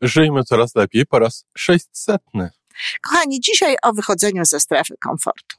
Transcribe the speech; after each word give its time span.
Żyjmy 0.00 0.44
coraz 0.44 0.74
lepiej 0.74 1.06
po 1.06 1.18
raz 1.18 1.46
600. 1.56 2.22
Kochani, 3.02 3.40
dzisiaj 3.40 3.76
o 3.82 3.92
wychodzeniu 3.92 4.44
ze 4.44 4.60
strefy 4.60 4.94
komfortu. 5.02 5.56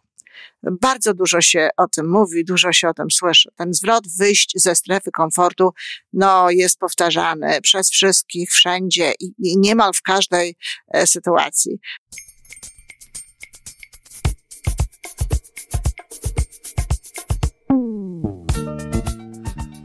Bardzo 0.81 1.13
dużo 1.13 1.41
się 1.41 1.69
o 1.77 1.87
tym 1.87 2.09
mówi, 2.09 2.45
dużo 2.45 2.73
się 2.73 2.89
o 2.89 2.93
tym 2.93 3.11
słyszy. 3.11 3.49
Ten 3.57 3.73
zwrot 3.73 4.03
wyjść 4.17 4.53
ze 4.55 4.75
strefy 4.75 5.11
komfortu, 5.11 5.69
no, 6.13 6.49
jest 6.49 6.79
powtarzany 6.79 7.61
przez 7.61 7.89
wszystkich, 7.89 8.51
wszędzie 8.51 9.13
i, 9.19 9.57
niemal 9.57 9.93
w 9.93 10.01
każdej 10.01 10.55
e, 10.93 11.07
sytuacji. 11.07 11.79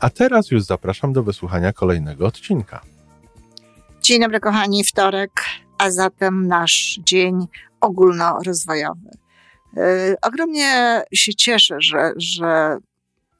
a 0.00 0.10
teraz 0.10 0.50
już 0.50 0.62
zapraszam 0.62 1.12
do 1.12 1.22
wysłuchania 1.22 1.72
kolejnego 1.72 2.26
odcinka. 2.26 2.80
Dzień 4.02 4.20
dobry, 4.20 4.40
kochani, 4.40 4.84
wtorek, 4.84 5.30
a 5.78 5.90
zatem 5.90 6.46
nasz 6.48 7.00
dzień 7.04 7.46
ogólnorozwojowy. 7.80 9.10
Yy, 9.76 9.82
ogromnie 10.22 11.02
się 11.14 11.34
cieszę, 11.34 11.76
że, 11.80 12.12
że 12.16 12.78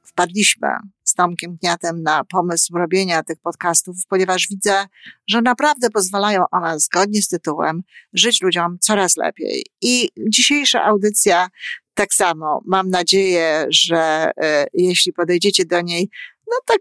wpadliśmy 0.03 0.67
z 1.03 1.13
Tomkiem 1.13 1.57
Kniatem 1.57 2.03
na 2.03 2.23
pomysł 2.23 2.77
robienia 2.77 3.23
tych 3.23 3.37
podcastów, 3.39 3.95
ponieważ 4.09 4.47
widzę, 4.49 4.85
że 5.27 5.41
naprawdę 5.41 5.89
pozwalają 5.89 6.43
one, 6.51 6.79
zgodnie 6.79 7.21
z 7.21 7.27
tytułem, 7.27 7.83
żyć 8.13 8.41
ludziom 8.41 8.77
coraz 8.79 9.17
lepiej. 9.17 9.65
I 9.81 10.09
dzisiejsza 10.29 10.83
audycja 10.83 11.47
tak 11.93 12.13
samo. 12.13 12.61
Mam 12.65 12.89
nadzieję, 12.89 13.65
że 13.69 14.31
y, 14.31 14.67
jeśli 14.73 15.13
podejdziecie 15.13 15.65
do 15.65 15.81
niej 15.81 16.09
no 16.51 16.57
tak 16.65 16.79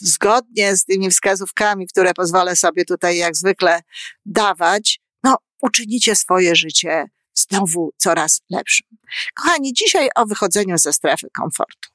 zgodnie 0.00 0.76
z 0.76 0.84
tymi 0.84 1.10
wskazówkami, 1.10 1.86
które 1.86 2.14
pozwolę 2.14 2.56
sobie 2.56 2.84
tutaj 2.84 3.16
jak 3.16 3.36
zwykle 3.36 3.82
dawać, 4.26 5.00
no 5.22 5.36
uczynicie 5.62 6.16
swoje 6.16 6.56
życie 6.56 7.06
znowu 7.34 7.90
coraz 7.96 8.40
lepszym. 8.50 8.86
Kochani, 9.34 9.72
dzisiaj 9.72 10.08
o 10.14 10.26
wychodzeniu 10.26 10.78
ze 10.78 10.92
strefy 10.92 11.28
komfortu. 11.36 11.88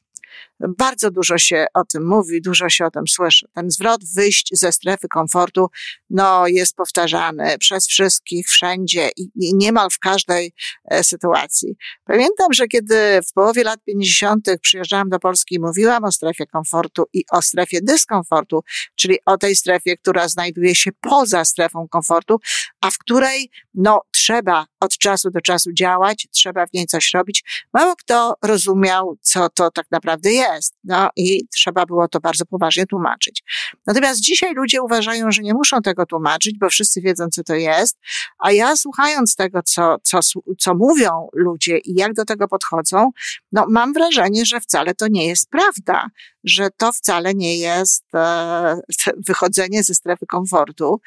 Bardzo 0.77 1.11
dużo 1.11 1.37
się 1.37 1.65
o 1.73 1.83
tym 1.85 2.07
mówi, 2.07 2.41
dużo 2.41 2.69
się 2.69 2.85
o 2.85 2.91
tym 2.91 3.07
słyszy. 3.07 3.47
Ten 3.55 3.71
zwrot 3.71 4.01
wyjść 4.15 4.49
ze 4.51 4.71
strefy 4.71 5.07
komfortu, 5.07 5.67
no, 6.09 6.47
jest 6.47 6.75
powtarzany 6.75 7.57
przez 7.57 7.87
wszystkich, 7.87 8.47
wszędzie 8.47 9.09
i, 9.17 9.29
i 9.35 9.55
niemal 9.55 9.89
w 9.89 9.99
każdej 9.99 10.53
e, 10.85 11.03
sytuacji. 11.03 11.75
Pamiętam, 12.03 12.53
że 12.53 12.67
kiedy 12.67 13.19
w 13.29 13.33
połowie 13.33 13.63
lat 13.63 13.79
50. 13.83 14.47
przyjeżdżałam 14.61 15.09
do 15.09 15.19
Polski 15.19 15.55
i 15.55 15.59
mówiłam 15.59 16.03
o 16.03 16.11
strefie 16.11 16.45
komfortu 16.45 17.03
i 17.13 17.23
o 17.31 17.41
strefie 17.41 17.81
dyskomfortu, 17.81 18.63
czyli 18.95 19.17
o 19.25 19.37
tej 19.37 19.55
strefie, 19.55 19.97
która 19.97 20.27
znajduje 20.27 20.75
się 20.75 20.91
poza 21.01 21.45
strefą 21.45 21.87
komfortu, 21.87 22.37
a 22.81 22.91
w 22.91 22.97
której, 22.97 23.51
no, 23.73 24.01
trzeba 24.11 24.65
od 24.79 24.97
czasu 24.97 25.31
do 25.31 25.41
czasu 25.41 25.73
działać, 25.73 26.27
trzeba 26.31 26.65
w 26.65 26.73
niej 26.73 26.85
coś 26.85 27.13
robić. 27.13 27.43
Mało 27.73 27.95
kto 27.95 28.35
rozumiał, 28.43 29.17
co 29.21 29.49
to 29.49 29.71
tak 29.71 29.85
naprawdę 29.91 30.31
jest 30.31 30.48
jest. 30.55 30.75
No 30.83 31.09
i 31.15 31.47
trzeba 31.47 31.85
było 31.85 32.07
to 32.07 32.19
bardzo 32.19 32.45
poważnie 32.45 32.85
tłumaczyć. 32.85 33.43
Natomiast 33.87 34.21
dzisiaj 34.21 34.53
ludzie 34.53 34.81
uważają, 34.81 35.31
że 35.31 35.41
nie 35.41 35.53
muszą 35.53 35.81
tego 35.81 36.05
tłumaczyć, 36.05 36.57
bo 36.59 36.69
wszyscy 36.69 37.01
wiedzą, 37.01 37.27
co 37.31 37.43
to 37.43 37.55
jest, 37.55 37.97
a 38.39 38.51
ja 38.51 38.75
słuchając 38.75 39.35
tego, 39.35 39.63
co, 39.63 39.95
co, 40.03 40.19
co 40.59 40.75
mówią 40.75 41.27
ludzie 41.33 41.77
i 41.77 41.93
jak 41.93 42.13
do 42.13 42.25
tego 42.25 42.47
podchodzą, 42.47 43.11
no 43.51 43.65
mam 43.69 43.93
wrażenie, 43.93 44.45
że 44.45 44.59
wcale 44.61 44.95
to 44.95 45.07
nie 45.07 45.27
jest 45.27 45.49
prawda, 45.49 46.07
że 46.43 46.69
to 46.77 46.91
wcale 46.91 47.33
nie 47.33 47.57
jest 47.57 48.05
e, 48.15 48.81
wychodzenie 49.27 49.83
ze 49.83 49.95
strefy 49.95 50.25
komfortu, 50.25 51.01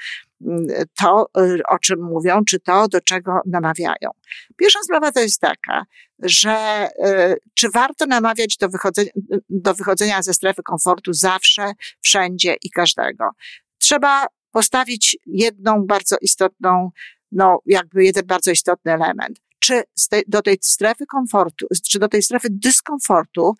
to, 0.98 1.26
o 1.68 1.78
czym 1.78 2.02
mówią, 2.02 2.44
czy 2.44 2.60
to, 2.60 2.88
do 2.88 3.00
czego 3.00 3.40
namawiają. 3.46 4.10
Pierwsza 4.56 4.82
sprawa 4.82 5.12
to 5.12 5.20
jest 5.20 5.40
taka, 5.40 5.84
że 6.18 6.88
y, 7.06 7.36
czy 7.54 7.70
warto 7.70 8.06
namawiać 8.06 8.56
do 8.56 8.68
wychodzenia, 8.68 9.10
do 9.48 9.74
wychodzenia 9.74 10.22
ze 10.22 10.34
strefy 10.34 10.62
komfortu 10.62 11.12
zawsze, 11.12 11.72
wszędzie 12.00 12.56
i 12.62 12.70
każdego. 12.70 13.30
Trzeba 13.78 14.26
postawić 14.50 15.16
jedną 15.26 15.86
bardzo 15.86 16.16
istotną, 16.20 16.90
no 17.32 17.58
jakby 17.66 18.04
jeden 18.04 18.26
bardzo 18.26 18.50
istotny 18.50 18.92
element. 18.92 19.40
Czy 19.58 19.82
do 20.28 20.42
tej 20.42 20.58
strefy 20.60 21.06
komfortu, 21.06 21.66
czy 21.90 21.98
do 21.98 22.08
tej 22.08 22.22
strefy 22.22 22.48
dyskomfortu 22.50 23.56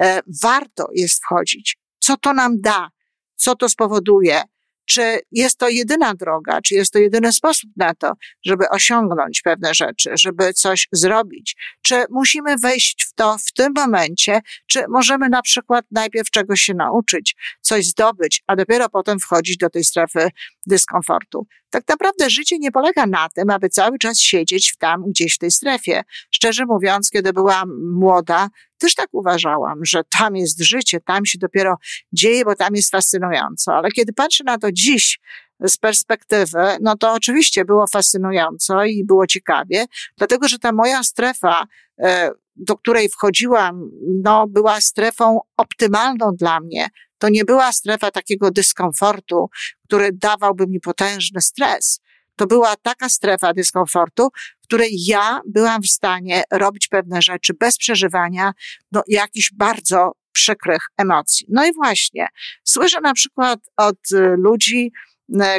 e, 0.00 0.20
warto 0.42 0.88
jest 0.94 1.22
wchodzić? 1.24 1.76
Co 1.98 2.16
to 2.16 2.32
nam 2.32 2.60
da? 2.60 2.88
Co 3.36 3.56
to 3.56 3.68
spowoduje? 3.68 4.42
Czy 4.86 5.20
jest 5.32 5.58
to 5.58 5.68
jedyna 5.68 6.14
droga, 6.14 6.60
czy 6.62 6.74
jest 6.74 6.92
to 6.92 6.98
jedyny 6.98 7.32
sposób 7.32 7.70
na 7.76 7.94
to, 7.94 8.12
żeby 8.44 8.68
osiągnąć 8.68 9.42
pewne 9.42 9.74
rzeczy, 9.74 10.10
żeby 10.18 10.52
coś 10.52 10.88
zrobić, 10.92 11.56
czy 11.82 12.04
musimy 12.10 12.56
wejść 12.56 13.04
w 13.04 13.14
to 13.14 13.36
w 13.46 13.52
tym 13.52 13.72
momencie, 13.76 14.40
czy 14.66 14.84
możemy 14.88 15.28
na 15.28 15.42
przykład 15.42 15.84
najpierw 15.90 16.30
czegoś 16.30 16.60
się 16.60 16.74
nauczyć, 16.74 17.36
coś 17.60 17.86
zdobyć, 17.86 18.42
a 18.46 18.56
dopiero 18.56 18.88
potem 18.88 19.18
wchodzić 19.18 19.56
do 19.56 19.70
tej 19.70 19.84
strefy 19.84 20.28
dyskomfortu. 20.66 21.46
Tak 21.70 21.88
naprawdę 21.88 22.30
życie 22.30 22.58
nie 22.58 22.72
polega 22.72 23.06
na 23.06 23.28
tym, 23.28 23.50
aby 23.50 23.68
cały 23.68 23.98
czas 23.98 24.18
siedzieć 24.20 24.72
w 24.72 24.76
tam 24.76 25.02
gdzieś 25.02 25.34
w 25.34 25.38
tej 25.38 25.50
strefie. 25.50 26.02
Szczerze 26.30 26.64
mówiąc, 26.66 27.10
kiedy 27.10 27.32
byłam 27.32 27.70
młoda, 27.92 28.48
też 28.78 28.94
tak 28.94 29.08
uważałam, 29.12 29.84
że 29.84 30.02
tam 30.18 30.36
jest 30.36 30.60
życie, 30.60 31.00
tam 31.00 31.26
się 31.26 31.38
dopiero 31.38 31.76
dzieje, 32.12 32.44
bo 32.44 32.54
tam 32.54 32.74
jest 32.74 32.90
fascynująco. 32.90 33.74
Ale 33.74 33.90
kiedy 33.90 34.12
patrzę 34.12 34.44
na 34.44 34.58
to 34.58 34.72
dziś 34.72 35.18
z 35.60 35.76
perspektywy, 35.76 36.58
no 36.80 36.96
to 36.96 37.12
oczywiście 37.12 37.64
było 37.64 37.86
fascynująco 37.86 38.84
i 38.84 39.04
było 39.04 39.26
ciekawie, 39.26 39.84
dlatego 40.18 40.48
że 40.48 40.58
ta 40.58 40.72
moja 40.72 41.02
strefa, 41.02 41.66
e, 41.98 42.30
do 42.56 42.76
której 42.76 43.08
wchodziłam, 43.08 43.90
no 44.22 44.46
była 44.46 44.80
strefą 44.80 45.40
optymalną 45.56 46.32
dla 46.38 46.60
mnie. 46.60 46.88
To 47.18 47.28
nie 47.28 47.44
była 47.44 47.72
strefa 47.72 48.10
takiego 48.10 48.50
dyskomfortu, 48.50 49.48
który 49.84 50.10
dawałby 50.12 50.66
mi 50.66 50.80
potężny 50.80 51.40
stres. 51.40 52.00
To 52.36 52.46
była 52.46 52.76
taka 52.76 53.08
strefa 53.08 53.52
dyskomfortu, 53.52 54.28
w 54.62 54.66
której 54.66 54.90
ja 55.06 55.40
byłam 55.46 55.82
w 55.82 55.90
stanie 55.90 56.42
robić 56.52 56.88
pewne 56.88 57.22
rzeczy 57.22 57.54
bez 57.54 57.78
przeżywania 57.78 58.52
no, 58.92 59.02
jakichś 59.08 59.52
bardzo 59.52 60.12
przykrych 60.32 60.82
emocji. 60.98 61.46
No 61.50 61.66
i 61.66 61.72
właśnie, 61.72 62.28
słyszę 62.64 63.00
na 63.00 63.14
przykład 63.14 63.60
od 63.76 64.12
y, 64.12 64.34
ludzi, 64.36 64.92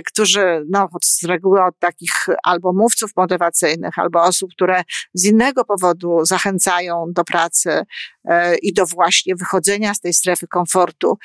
którzy 0.05 0.65
no, 0.69 0.89
z 1.03 1.23
reguły 1.23 1.63
od 1.63 1.79
takich 1.79 2.25
albo 2.43 2.73
mówców 2.73 3.11
motywacyjnych, 3.15 3.99
albo 3.99 4.23
osób, 4.23 4.51
które 4.53 4.83
z 5.13 5.25
innego 5.25 5.65
powodu 5.65 6.25
zachęcają 6.25 7.05
do 7.13 7.23
pracy 7.23 7.69
y, 7.71 8.31
i 8.61 8.73
do 8.73 8.85
właśnie 8.85 9.35
wychodzenia 9.35 9.93
z 9.93 9.99
tej 9.99 10.13
strefy 10.13 10.47
komfortu 10.47 11.17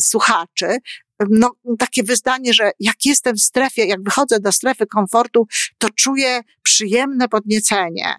słuchaczy, 0.00 0.78
no, 1.30 1.52
takie 1.78 2.02
wyznanie, 2.02 2.54
że 2.54 2.70
jak 2.80 2.96
jestem 3.04 3.36
w 3.36 3.40
strefie, 3.40 3.86
jak 3.86 4.02
wychodzę 4.02 4.40
do 4.40 4.52
strefy 4.52 4.86
komfortu, 4.86 5.46
to 5.78 5.88
czuję 5.90 6.40
przyjemne 6.62 7.28
podniecenie. 7.28 8.16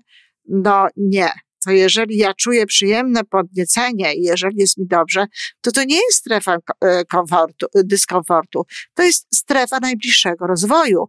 No 0.48 0.88
nie. 0.98 1.30
To 1.66 1.72
jeżeli 1.72 2.18
ja 2.18 2.34
czuję 2.34 2.66
przyjemne 2.66 3.24
podniecenie 3.24 4.16
i 4.16 4.22
jeżeli 4.22 4.58
jest 4.58 4.78
mi 4.78 4.88
dobrze, 4.88 5.26
to 5.62 5.72
to 5.72 5.84
nie 5.84 5.96
jest 5.96 6.18
strefa 6.18 6.58
e, 6.82 7.06
komfortu, 7.06 7.66
dyskomfortu. 7.76 8.66
To 8.94 9.04
jest 9.04 9.28
strefa 9.36 9.80
najbliższego 9.80 10.48
rozwoju. 10.48 11.08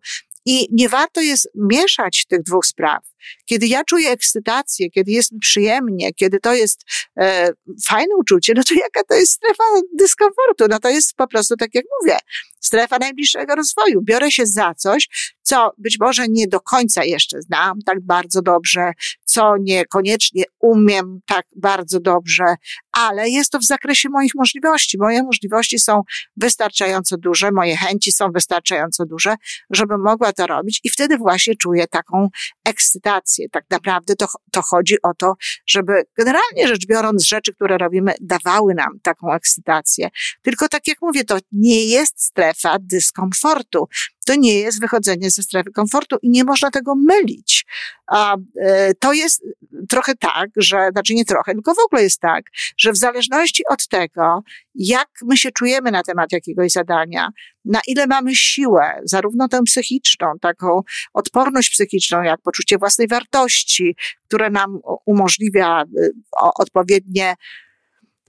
I 0.49 0.69
nie 0.73 0.89
warto 0.89 1.21
jest 1.21 1.49
mieszać 1.55 2.27
tych 2.29 2.43
dwóch 2.43 2.67
spraw. 2.67 3.05
Kiedy 3.45 3.67
ja 3.67 3.85
czuję 3.85 4.11
ekscytację, 4.11 4.91
kiedy 4.91 5.11
jest 5.11 5.33
mi 5.33 5.39
przyjemnie, 5.39 6.13
kiedy 6.13 6.41
to 6.41 6.55
jest 6.55 6.81
e, 7.21 7.51
fajne 7.87 8.17
uczucie, 8.17 8.53
no 8.57 8.63
to 8.63 8.75
jaka 8.75 9.05
to 9.09 9.15
jest 9.15 9.33
strefa 9.33 9.65
dyskomfortu? 9.99 10.65
No 10.71 10.79
to 10.79 10.89
jest 10.89 11.15
po 11.17 11.27
prostu 11.27 11.57
tak 11.57 11.75
jak 11.75 11.85
mówię, 12.01 12.17
strefa 12.61 12.99
najbliższego 12.99 13.55
rozwoju. 13.55 14.03
Biorę 14.03 14.31
się 14.31 14.47
za 14.47 14.75
coś, 14.75 15.09
co 15.47 15.73
być 15.79 15.97
może 16.01 16.29
nie 16.29 16.47
do 16.47 16.61
końca 16.61 17.05
jeszcze 17.05 17.43
znam 17.43 17.83
tak 17.83 18.01
bardzo 18.01 18.43
dobrze, 18.43 18.93
co 19.25 19.57
niekoniecznie 19.61 20.45
umiem 20.61 21.21
tak 21.27 21.47
bardzo 21.57 22.01
dobrze, 22.01 22.45
ale 22.97 23.29
jest 23.29 23.51
to 23.51 23.59
w 23.59 23.65
zakresie 23.65 24.09
moich 24.09 24.35
możliwości. 24.35 24.99
Moje 24.99 25.23
możliwości 25.23 25.79
są 25.79 26.03
wystarczająco 26.37 27.17
duże, 27.17 27.51
moje 27.53 27.77
chęci 27.77 28.13
są 28.13 28.33
wystarczająco 28.33 29.07
duże, 29.07 29.35
żebym 29.71 30.03
mogła 30.03 30.33
to 30.33 30.47
robić 30.47 30.81
i 30.85 30.91
wtedy 30.91 31.17
właśnie 31.19 31.57
czuję 31.57 31.87
taką 31.87 32.29
ekscytację. 32.65 33.49
Tak 33.49 33.65
naprawdę 33.71 34.17
to, 34.17 34.27
to 34.53 34.63
chodzi 34.63 34.97
o 35.03 35.15
to, 35.15 35.35
żeby 35.67 35.93
generalnie 36.17 36.69
rzecz 36.69 36.87
biorąc 36.87 37.25
rzeczy, 37.25 37.55
które 37.55 37.79
robimy, 37.79 38.15
dawały 38.21 38.75
nam 38.75 39.01
taką 39.03 39.33
ekscytację. 39.33 40.09
Tylko 40.43 40.69
tak 40.69 40.87
jak 40.87 40.99
mówię, 41.03 41.25
to 41.25 41.39
nie 41.53 41.85
jest 41.85 42.23
strefa 42.23 42.77
dyskomfortu. 42.81 43.89
To 44.27 44.35
nie 44.35 44.55
jest 44.61 44.81
wychodzenie 44.81 45.31
ze 45.31 45.43
strefy 45.43 45.71
komfortu 45.71 46.17
i 46.23 46.31
nie 46.31 46.45
można 46.45 46.71
tego 46.71 46.95
mylić. 46.95 47.67
A, 48.07 48.37
e, 48.61 48.95
to 48.95 49.13
jest 49.13 49.43
trochę 49.89 50.15
tak, 50.15 50.51
że, 50.57 50.89
znaczy 50.93 51.15
nie 51.15 51.25
trochę, 51.25 51.53
tylko 51.53 51.75
w 51.75 51.85
ogóle 51.87 52.03
jest 52.03 52.21
tak, 52.21 52.45
że 52.79 52.86
w 52.93 52.97
zależności 52.97 53.63
od 53.71 53.89
tego, 53.89 54.43
jak 54.75 55.09
my 55.23 55.37
się 55.37 55.51
czujemy 55.51 55.91
na 55.91 56.03
temat 56.03 56.33
jakiegoś 56.33 56.73
zadania, 56.73 57.29
na 57.65 57.81
ile 57.87 58.07
mamy 58.07 58.35
siłę, 58.35 59.01
zarówno 59.05 59.49
tę 59.49 59.63
psychiczną, 59.63 60.27
taką 60.41 60.81
odporność 61.15 61.71
psychiczną, 61.71 62.23
jak 62.23 62.41
poczucie 62.43 62.79
własnej 62.79 63.09
wartości, 63.09 63.97
które 64.27 64.51
nam 64.51 64.79
umożliwia 65.07 65.83
y, 65.83 66.13
odpowiednie 66.59 67.35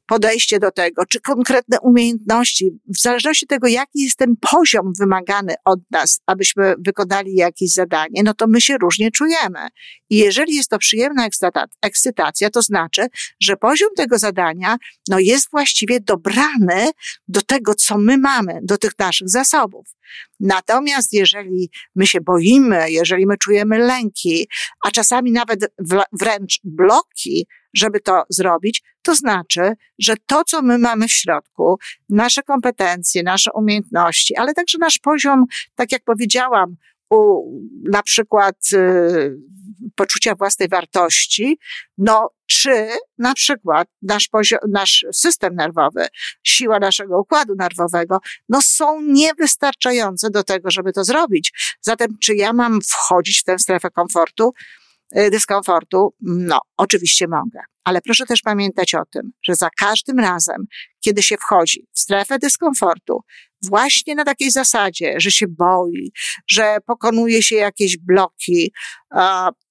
podejście 0.08 0.60
do 0.60 0.72
tego, 0.72 1.06
czy 1.06 1.20
konkretne 1.22 1.80
umiejętności, 1.80 2.72
w 2.88 3.02
zależności 3.02 3.46
od 3.46 3.50
tego, 3.50 3.68
jaki 3.68 4.04
jest 4.04 4.18
ten 4.18 4.36
poziom 4.52 4.94
wymagany 5.00 5.54
od 5.66 5.80
nas, 5.92 6.22
abyśmy 6.26 6.76
wykonali 6.86 7.36
jakieś 7.36 7.74
zadanie, 7.74 8.24
no 8.24 8.34
to 8.34 8.48
my 8.48 8.62
się 8.62 8.78
różnie 8.78 9.12
czujemy. 9.12 9.60
I 10.10 10.18
jeżeli 10.18 10.56
jest 10.56 10.70
to 10.70 10.78
przyjemna 10.78 11.28
ekscytacja, 11.82 12.50
to 12.50 12.62
znaczy, 12.62 13.08
że 13.42 13.58
poziom 13.58 13.90
tego 13.96 14.20
zadania, 14.20 14.78
no 15.10 15.20
jest 15.20 15.52
właściwie 15.52 16.00
dobrany 16.00 16.92
do 17.28 17.42
tego, 17.42 17.76
co 17.76 17.98
my 17.98 18.18
mamy, 18.18 18.60
do 18.64 18.78
tych 18.78 18.92
naszych 19.00 19.30
zasobów. 19.30 19.88
Natomiast 20.40 21.14
jeżeli 21.14 21.70
my 21.96 22.08
się 22.08 22.22
boimy, 22.22 22.92
jeżeli 22.92 23.28
my 23.28 23.38
czujemy 23.38 23.78
lęki, 23.78 24.48
a 24.86 24.92
czasami 24.92 25.32
nawet 25.32 25.74
wręcz 26.20 26.60
bloki, 26.64 27.48
żeby 27.74 28.00
to 28.00 28.24
zrobić, 28.30 28.84
to 29.02 29.16
znaczy, 29.16 29.74
że 30.00 30.16
to, 30.26 30.44
co 30.44 30.62
my 30.62 30.78
mamy 30.78 31.08
w 31.08 31.12
środku, 31.12 31.78
nasze 32.10 32.44
kompetencje, 32.44 33.24
nasze 33.24 33.52
umiejętności, 33.54 34.36
ale 34.36 34.54
także 34.54 34.78
nasz 34.78 35.00
poziom, 35.00 35.46
tak 35.76 35.92
jak 35.92 36.04
powiedziałam, 36.04 36.76
u, 37.10 37.44
na 37.92 38.04
przykład 38.04 38.56
y, 38.74 39.38
poczucia 39.96 40.36
własnej 40.36 40.70
wartości, 40.70 41.60
no 41.98 42.30
czy 42.46 42.90
na 43.18 43.34
przykład 43.34 43.88
nasz 44.02 44.28
poziom, 44.28 44.60
nasz 44.70 45.06
system 45.14 45.56
nerwowy, 45.56 46.08
siła 46.44 46.80
naszego 46.80 47.20
układu 47.20 47.56
nerwowego, 47.56 48.20
no 48.50 48.60
są 48.62 49.02
niewystarczające 49.02 50.30
do 50.30 50.44
tego, 50.44 50.72
żeby 50.72 50.94
to 50.94 51.04
zrobić. 51.04 51.78
Zatem, 51.82 52.18
czy 52.22 52.36
ja 52.36 52.54
mam 52.54 52.82
wchodzić 52.82 53.40
w 53.40 53.44
tę 53.44 53.60
strefę 53.60 53.92
komfortu? 53.92 54.54
Y, 55.18 55.30
dyskomfortu? 55.30 56.14
No, 56.22 56.60
oczywiście 56.78 57.28
mogę. 57.28 57.60
Ale 57.84 58.02
proszę 58.02 58.26
też 58.26 58.42
pamiętać 58.42 58.96
o 58.96 59.06
tym, 59.06 59.32
że 59.44 59.56
za 59.56 59.70
każdym 59.80 60.20
razem, 60.20 60.66
kiedy 61.00 61.24
się 61.24 61.38
wchodzi 61.38 61.88
w 61.94 62.00
strefę 62.00 62.40
dyskomfortu, 62.40 63.20
właśnie 63.64 64.16
na 64.16 64.26
takiej 64.26 64.52
zasadzie, 64.52 65.16
że 65.18 65.32
się 65.32 65.46
boi, 65.48 66.12
że 66.50 66.78
pokonuje 66.86 67.44
się 67.44 67.56
jakieś 67.56 67.98
bloki, 67.98 68.74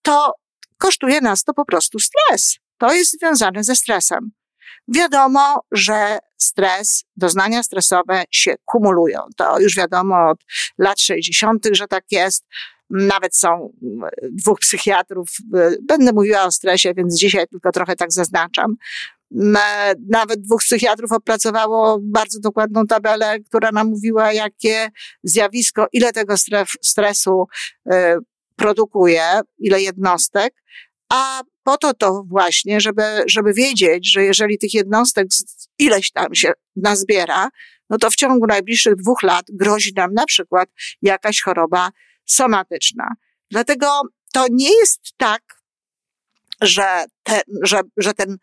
to 0.02 0.32
kosztuje 0.78 1.20
nas 1.20 1.44
to 1.44 1.54
po 1.54 1.64
prostu 1.64 1.98
stres. 1.98 2.58
To 2.78 2.94
jest 2.94 3.18
związane 3.18 3.64
ze 3.64 3.76
stresem. 3.76 4.30
Wiadomo, 4.88 5.60
że 5.72 6.18
stres, 6.38 7.04
doznania 7.16 7.62
stresowe 7.62 8.24
się 8.30 8.54
kumulują. 8.64 9.20
To 9.36 9.60
już 9.60 9.76
wiadomo 9.76 10.30
od 10.30 10.38
lat 10.78 11.00
60., 11.00 11.66
że 11.72 11.86
tak 11.86 12.04
jest. 12.10 12.46
Nawet 12.90 13.36
są 13.36 13.72
dwóch 14.22 14.58
psychiatrów. 14.60 15.28
Będę 15.88 16.12
mówiła 16.12 16.44
o 16.44 16.52
stresie, 16.52 16.94
więc 16.94 17.18
dzisiaj 17.18 17.48
tylko 17.48 17.72
trochę 17.72 17.96
tak 17.96 18.12
zaznaczam. 18.12 18.76
Nawet 20.10 20.40
dwóch 20.40 20.62
psychiatrów 20.62 21.12
opracowało 21.12 21.98
bardzo 22.02 22.40
dokładną 22.40 22.86
tabelę, 22.86 23.40
która 23.40 23.72
nam 23.72 23.88
mówiła, 23.88 24.32
jakie 24.32 24.88
zjawisko, 25.22 25.86
ile 25.92 26.12
tego 26.12 26.34
stresu 26.82 27.46
e, 27.90 28.18
produkuje, 28.56 29.40
ile 29.58 29.82
jednostek, 29.82 30.54
a 31.12 31.42
po 31.62 31.76
to 31.76 31.94
to 31.94 32.24
właśnie, 32.28 32.80
żeby, 32.80 33.02
żeby 33.26 33.52
wiedzieć, 33.52 34.12
że 34.12 34.22
jeżeli 34.22 34.58
tych 34.58 34.74
jednostek 34.74 35.26
ileś 35.78 36.12
tam 36.12 36.34
się 36.34 36.52
nazbiera, 36.76 37.48
no 37.90 37.98
to 37.98 38.10
w 38.10 38.16
ciągu 38.16 38.46
najbliższych 38.46 38.96
dwóch 38.96 39.22
lat 39.22 39.46
grozi 39.52 39.92
nam 39.96 40.12
na 40.14 40.26
przykład 40.26 40.68
jakaś 41.02 41.42
choroba 41.42 41.90
somatyczna. 42.24 43.14
Dlatego 43.50 44.00
to 44.32 44.46
nie 44.50 44.78
jest 44.78 45.00
tak, 45.16 45.42
że, 46.60 47.04
te, 47.22 47.40
że, 47.62 47.80
że 47.96 48.14
ten, 48.14 48.36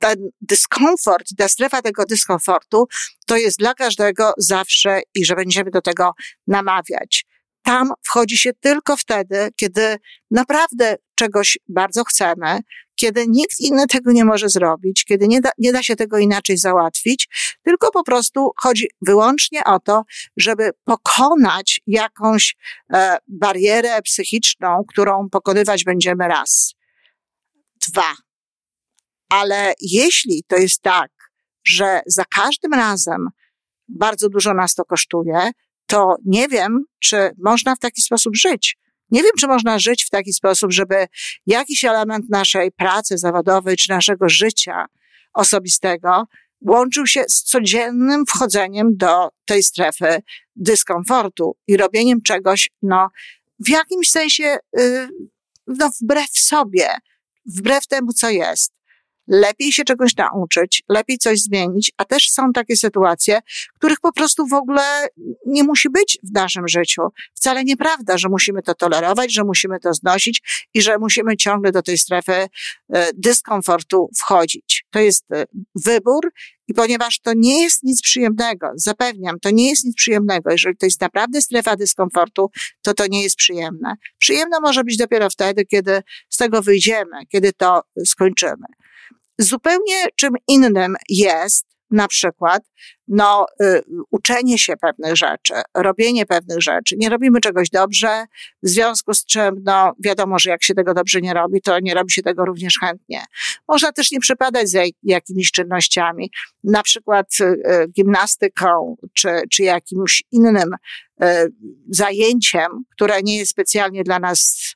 ten 0.00 0.30
dyskomfort, 0.40 1.28
ta 1.38 1.48
strefa 1.48 1.82
tego 1.82 2.04
dyskomfortu 2.04 2.86
to 3.26 3.36
jest 3.36 3.58
dla 3.58 3.74
każdego 3.74 4.32
zawsze 4.38 5.00
i 5.14 5.24
że 5.24 5.36
będziemy 5.36 5.70
do 5.70 5.80
tego 5.80 6.12
namawiać. 6.46 7.24
Tam 7.62 7.92
wchodzi 8.06 8.38
się 8.38 8.50
tylko 8.60 8.96
wtedy, 8.96 9.48
kiedy 9.56 9.96
naprawdę 10.30 10.96
czegoś 11.14 11.58
bardzo 11.68 12.04
chcemy, 12.04 12.58
kiedy 12.94 13.24
nikt 13.28 13.60
inny 13.60 13.86
tego 13.86 14.12
nie 14.12 14.24
może 14.24 14.48
zrobić, 14.48 15.04
kiedy 15.04 15.28
nie 15.28 15.40
da, 15.40 15.50
nie 15.58 15.72
da 15.72 15.82
się 15.82 15.96
tego 15.96 16.18
inaczej 16.18 16.56
załatwić, 16.58 17.28
tylko 17.64 17.90
po 17.90 18.04
prostu 18.04 18.50
chodzi 18.62 18.88
wyłącznie 19.06 19.64
o 19.64 19.80
to, 19.80 20.02
żeby 20.36 20.70
pokonać 20.84 21.80
jakąś 21.86 22.56
e, 22.92 23.16
barierę 23.28 24.02
psychiczną, 24.02 24.84
którą 24.88 25.28
pokonywać 25.30 25.84
będziemy 25.84 26.28
raz. 26.28 26.74
Dwa. 27.88 28.14
Ale 29.30 29.74
jeśli 29.80 30.42
to 30.46 30.56
jest 30.56 30.82
tak, 30.82 31.10
że 31.64 32.00
za 32.06 32.24
każdym 32.24 32.72
razem 32.72 33.28
bardzo 33.88 34.28
dużo 34.28 34.54
nas 34.54 34.74
to 34.74 34.84
kosztuje, 34.84 35.50
to 35.86 36.16
nie 36.24 36.48
wiem, 36.48 36.84
czy 36.98 37.30
można 37.38 37.76
w 37.76 37.78
taki 37.78 38.02
sposób 38.02 38.36
żyć. 38.36 38.76
Nie 39.10 39.22
wiem, 39.22 39.32
czy 39.40 39.46
można 39.46 39.78
żyć 39.78 40.04
w 40.04 40.10
taki 40.10 40.32
sposób, 40.32 40.72
żeby 40.72 41.06
jakiś 41.46 41.84
element 41.84 42.26
naszej 42.30 42.72
pracy 42.72 43.18
zawodowej 43.18 43.76
czy 43.76 43.90
naszego 43.90 44.28
życia 44.28 44.86
osobistego 45.32 46.24
łączył 46.60 47.06
się 47.06 47.24
z 47.28 47.42
codziennym 47.42 48.26
wchodzeniem 48.26 48.96
do 48.96 49.28
tej 49.44 49.62
strefy 49.62 50.22
dyskomfortu 50.56 51.56
i 51.66 51.76
robieniem 51.76 52.22
czegoś, 52.22 52.70
no, 52.82 53.08
w 53.58 53.68
jakimś 53.68 54.10
sensie, 54.10 54.58
yy, 54.76 55.08
no, 55.66 55.90
wbrew 56.02 56.30
sobie, 56.30 56.88
wbrew 57.46 57.86
temu, 57.86 58.12
co 58.12 58.30
jest 58.30 58.72
lepiej 59.30 59.72
się 59.72 59.84
czegoś 59.84 60.16
nauczyć, 60.16 60.82
lepiej 60.88 61.18
coś 61.18 61.42
zmienić, 61.42 61.92
a 61.96 62.04
też 62.04 62.30
są 62.30 62.52
takie 62.52 62.76
sytuacje, 62.76 63.40
których 63.74 64.00
po 64.00 64.12
prostu 64.12 64.46
w 64.46 64.52
ogóle 64.52 65.08
nie 65.46 65.64
musi 65.64 65.90
być 65.90 66.18
w 66.22 66.32
naszym 66.34 66.68
życiu. 66.68 67.02
Wcale 67.34 67.64
nieprawda, 67.64 68.18
że 68.18 68.28
musimy 68.28 68.62
to 68.62 68.74
tolerować, 68.74 69.32
że 69.32 69.44
musimy 69.44 69.80
to 69.80 69.94
znosić 69.94 70.42
i 70.74 70.82
że 70.82 70.98
musimy 70.98 71.36
ciągle 71.36 71.72
do 71.72 71.82
tej 71.82 71.98
strefy 71.98 72.32
e, 72.32 72.48
dyskomfortu 73.14 74.10
wchodzić. 74.16 74.84
To 74.90 74.98
jest 74.98 75.32
e, 75.32 75.44
wybór 75.74 76.30
i 76.68 76.74
ponieważ 76.74 77.20
to 77.20 77.32
nie 77.36 77.62
jest 77.62 77.82
nic 77.82 78.02
przyjemnego, 78.02 78.70
zapewniam, 78.74 79.40
to 79.40 79.50
nie 79.50 79.68
jest 79.70 79.84
nic 79.84 79.96
przyjemnego. 79.96 80.50
Jeżeli 80.50 80.76
to 80.76 80.86
jest 80.86 81.00
naprawdę 81.00 81.42
strefa 81.42 81.76
dyskomfortu, 81.76 82.50
to 82.82 82.94
to 82.94 83.06
nie 83.06 83.22
jest 83.22 83.36
przyjemne. 83.36 83.94
Przyjemne 84.18 84.56
może 84.62 84.84
być 84.84 84.96
dopiero 84.96 85.30
wtedy, 85.30 85.64
kiedy 85.64 86.02
z 86.28 86.36
tego 86.36 86.62
wyjdziemy, 86.62 87.26
kiedy 87.28 87.52
to 87.52 87.82
skończymy. 88.04 88.66
Zupełnie 89.40 90.06
czym 90.16 90.34
innym 90.48 90.96
jest 91.08 91.66
na 91.90 92.08
przykład 92.08 92.62
no, 93.08 93.46
y, 93.62 93.82
uczenie 94.10 94.58
się 94.58 94.76
pewnych 94.76 95.16
rzeczy, 95.16 95.54
robienie 95.74 96.26
pewnych 96.26 96.62
rzeczy. 96.62 96.96
Nie 96.98 97.08
robimy 97.08 97.40
czegoś 97.40 97.70
dobrze, 97.70 98.24
w 98.62 98.68
związku 98.68 99.14
z 99.14 99.24
czym, 99.24 99.54
no, 99.64 99.92
wiadomo, 100.04 100.38
że 100.38 100.50
jak 100.50 100.62
się 100.62 100.74
tego 100.74 100.94
dobrze 100.94 101.20
nie 101.20 101.34
robi, 101.34 101.60
to 101.60 101.80
nie 101.80 101.94
robi 101.94 102.12
się 102.12 102.22
tego 102.22 102.44
również 102.44 102.74
chętnie. 102.80 103.24
Można 103.68 103.92
też 103.92 104.10
nie 104.10 104.20
przypadać 104.20 104.70
za 104.70 104.80
jakimiś 105.02 105.50
czynnościami, 105.50 106.30
na 106.64 106.82
przykład 106.82 107.26
y, 107.40 107.44
y, 107.44 107.88
gimnastyką, 107.88 108.96
czy, 109.14 109.28
czy 109.50 109.62
jakimś 109.62 110.22
innym 110.32 110.74
y, 111.22 111.26
zajęciem, 111.88 112.84
które 112.92 113.22
nie 113.22 113.38
jest 113.38 113.50
specjalnie 113.50 114.04
dla 114.04 114.18
nas 114.18 114.74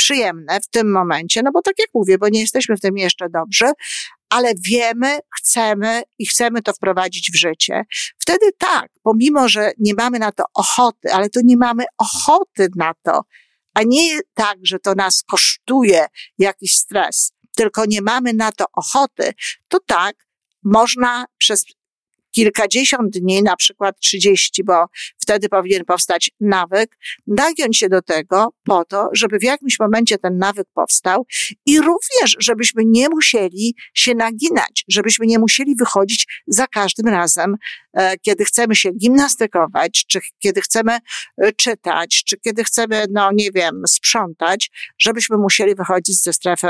przyjemne 0.00 0.60
w 0.60 0.68
tym 0.68 0.92
momencie, 0.92 1.42
no 1.42 1.50
bo 1.52 1.62
tak 1.62 1.74
jak 1.78 1.88
mówię, 1.94 2.18
bo 2.18 2.28
nie 2.28 2.40
jesteśmy 2.40 2.76
w 2.76 2.80
tym 2.80 2.98
jeszcze 2.98 3.28
dobrze, 3.28 3.72
ale 4.30 4.52
wiemy, 4.70 5.18
chcemy 5.38 6.02
i 6.18 6.26
chcemy 6.26 6.62
to 6.62 6.72
wprowadzić 6.72 7.30
w 7.32 7.36
życie. 7.36 7.82
Wtedy 8.18 8.46
tak, 8.58 8.88
pomimo, 9.02 9.48
że 9.48 9.72
nie 9.78 9.94
mamy 9.94 10.18
na 10.18 10.32
to 10.32 10.44
ochoty, 10.54 11.12
ale 11.12 11.30
to 11.30 11.40
nie 11.44 11.56
mamy 11.56 11.84
ochoty 11.98 12.68
na 12.76 12.92
to, 13.02 13.20
a 13.74 13.80
nie 13.86 14.20
tak, 14.34 14.58
że 14.62 14.78
to 14.78 14.94
nas 14.94 15.22
kosztuje 15.22 16.06
jakiś 16.38 16.76
stres, 16.76 17.32
tylko 17.56 17.84
nie 17.86 18.02
mamy 18.02 18.32
na 18.32 18.52
to 18.52 18.64
ochoty, 18.72 19.32
to 19.68 19.78
tak, 19.86 20.16
można 20.64 21.24
przez 21.38 21.64
kilkadziesiąt 22.30 23.10
dni, 23.10 23.42
na 23.42 23.56
przykład 23.56 24.00
trzydzieści, 24.00 24.64
bo 24.64 24.84
wtedy 25.22 25.48
powinien 25.48 25.84
powstać 25.84 26.30
nawyk, 26.40 26.96
nagiąć 27.26 27.78
się 27.78 27.88
do 27.88 28.02
tego 28.02 28.48
po 28.64 28.84
to, 28.84 29.08
żeby 29.12 29.38
w 29.38 29.42
jakimś 29.42 29.78
momencie 29.80 30.18
ten 30.18 30.38
nawyk 30.38 30.66
powstał 30.74 31.26
i 31.66 31.80
również, 31.80 32.36
żebyśmy 32.38 32.82
nie 32.84 33.08
musieli 33.08 33.74
się 33.94 34.14
naginać, 34.14 34.84
żebyśmy 34.88 35.26
nie 35.26 35.38
musieli 35.38 35.76
wychodzić 35.76 36.42
za 36.46 36.66
każdym 36.66 37.08
razem, 37.08 37.56
e, 37.92 38.18
kiedy 38.18 38.44
chcemy 38.44 38.76
się 38.76 38.90
gimnastykować, 38.92 40.04
czy 40.08 40.20
kiedy 40.38 40.60
chcemy 40.60 40.98
e, 41.38 41.52
czytać, 41.52 42.22
czy 42.26 42.36
kiedy 42.36 42.64
chcemy, 42.64 43.04
no 43.10 43.30
nie 43.32 43.50
wiem, 43.50 43.82
sprzątać, 43.86 44.70
żebyśmy 44.98 45.36
musieli 45.36 45.74
wychodzić 45.74 46.22
ze 46.22 46.32
strefy 46.32 46.68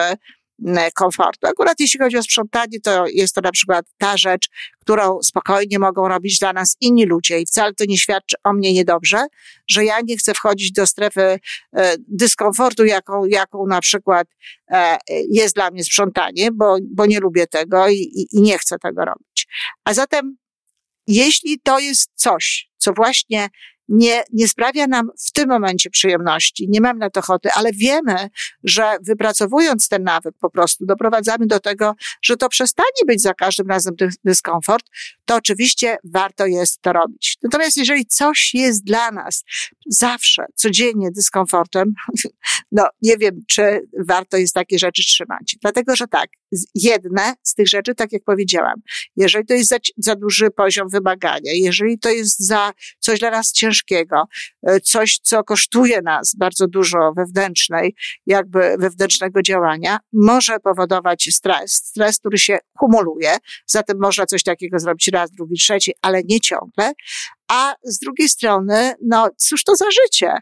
komfortu. 0.94 1.46
Akurat 1.46 1.80
jeśli 1.80 2.00
chodzi 2.00 2.16
o 2.16 2.22
sprzątanie, 2.22 2.80
to 2.80 3.06
jest 3.06 3.34
to 3.34 3.40
na 3.40 3.52
przykład 3.52 3.86
ta 3.98 4.16
rzecz, 4.16 4.48
którą 4.80 5.22
spokojnie 5.22 5.78
mogą 5.78 6.08
robić 6.08 6.38
dla 6.38 6.52
nas 6.52 6.76
inni 6.80 7.06
ludzie 7.06 7.40
i 7.40 7.46
wcale 7.46 7.74
to 7.74 7.84
nie 7.84 7.98
świadczy 7.98 8.36
o 8.44 8.52
mnie 8.52 8.72
niedobrze, 8.72 9.26
że 9.68 9.84
ja 9.84 10.00
nie 10.04 10.16
chcę 10.16 10.34
wchodzić 10.34 10.72
do 10.72 10.86
strefy 10.86 11.20
e, 11.20 11.38
dyskomfortu, 12.08 12.84
jaką, 12.84 13.24
jaką 13.24 13.66
na 13.66 13.80
przykład 13.80 14.28
e, 14.70 14.98
jest 15.30 15.54
dla 15.54 15.70
mnie 15.70 15.84
sprzątanie, 15.84 16.52
bo, 16.52 16.76
bo 16.94 17.06
nie 17.06 17.20
lubię 17.20 17.46
tego 17.46 17.88
i, 17.88 17.94
i, 17.94 18.26
i 18.32 18.42
nie 18.42 18.58
chcę 18.58 18.78
tego 18.78 19.04
robić. 19.04 19.46
A 19.84 19.94
zatem, 19.94 20.36
jeśli 21.06 21.60
to 21.60 21.78
jest 21.78 22.10
coś, 22.14 22.70
co 22.76 22.92
właśnie 22.92 23.48
nie, 23.90 24.24
nie 24.32 24.48
sprawia 24.48 24.86
nam 24.86 25.10
w 25.26 25.32
tym 25.32 25.48
momencie 25.48 25.90
przyjemności, 25.90 26.66
nie 26.68 26.80
mam 26.80 26.98
na 26.98 27.10
to 27.10 27.20
ochoty, 27.20 27.48
ale 27.54 27.72
wiemy, 27.72 28.30
że 28.64 28.96
wypracowując 29.02 29.88
ten 29.88 30.02
nawyk 30.02 30.34
po 30.40 30.50
prostu 30.50 30.86
doprowadzamy 30.86 31.46
do 31.46 31.60
tego, 31.60 31.94
że 32.22 32.36
to 32.36 32.48
przestanie 32.48 33.04
być 33.06 33.22
za 33.22 33.34
każdym 33.34 33.66
razem 33.68 33.94
dyskomfort, 34.24 34.86
to 35.24 35.36
oczywiście 35.36 35.96
warto 36.04 36.46
jest 36.46 36.82
to 36.82 36.92
robić. 36.92 37.38
Natomiast 37.42 37.76
jeżeli 37.76 38.06
coś 38.06 38.54
jest 38.54 38.84
dla 38.84 39.10
nas 39.10 39.44
zawsze, 39.86 40.44
codziennie 40.54 41.10
dyskomfortem, 41.10 41.92
no 42.72 42.88
nie 43.02 43.16
wiem, 43.16 43.40
czy 43.48 43.80
warto 44.06 44.36
jest 44.36 44.54
takie 44.54 44.78
rzeczy 44.78 45.02
trzymać. 45.02 45.56
Dlatego, 45.62 45.96
że 45.96 46.06
tak, 46.06 46.30
jedne 46.74 47.34
z 47.42 47.54
tych 47.54 47.68
rzeczy, 47.68 47.94
tak 47.94 48.12
jak 48.12 48.24
powiedziałam, 48.24 48.74
jeżeli 49.16 49.46
to 49.46 49.54
jest 49.54 49.68
za, 49.68 49.76
za 49.96 50.16
duży 50.16 50.50
poziom 50.50 50.88
wymagania, 50.88 51.52
jeżeli 51.54 51.98
to 51.98 52.10
jest 52.10 52.46
za 52.46 52.72
coś 52.98 53.20
dla 53.20 53.30
nas 53.30 53.52
ciężkiego, 53.52 53.79
e, 54.62 54.80
coś, 54.80 55.18
co 55.22 55.44
kosztuje 55.44 56.02
nas 56.02 56.34
bardzo 56.38 56.66
dużo 56.66 57.12
wewnętrznej, 57.16 57.94
jakby 58.26 58.76
wewnętrznego 58.78 59.42
działania, 59.42 59.98
może 60.12 60.58
powodować 60.60 61.28
stres, 61.32 61.72
stres, 61.72 62.18
który 62.18 62.38
się 62.38 62.58
kumuluje, 62.78 63.36
zatem 63.66 63.98
można 64.00 64.26
coś 64.26 64.42
takiego 64.42 64.78
zrobić 64.78 65.08
raz, 65.08 65.30
drugi, 65.30 65.56
trzeci, 65.58 65.92
ale 66.02 66.22
nie 66.24 66.40
ciągle, 66.40 66.92
a 67.50 67.74
z 67.84 67.98
drugiej 67.98 68.28
strony, 68.28 68.94
no 69.06 69.28
cóż 69.36 69.64
to 69.64 69.76
za 69.76 69.84
życie? 70.02 70.32